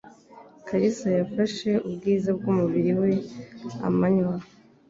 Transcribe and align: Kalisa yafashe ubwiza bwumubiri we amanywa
Kalisa 0.67 1.07
yafashe 1.19 1.69
ubwiza 1.87 2.29
bwumubiri 2.37 2.91
we 3.01 3.11
amanywa 3.89 4.35